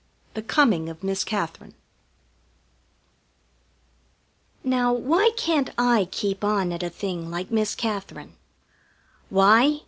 II 0.01 0.29
THE 0.33 0.41
COMING 0.41 0.89
OF 0.89 1.03
MISS 1.03 1.23
KATHERINE 1.23 1.75
Now, 4.63 4.91
why 4.91 5.29
can't 5.37 5.69
I 5.77 6.07
keep 6.09 6.43
on 6.43 6.71
at 6.71 6.81
a 6.81 6.89
thing 6.89 7.29
like 7.29 7.51
Miss 7.51 7.75
Katherine? 7.75 8.33
Why? 9.29 9.79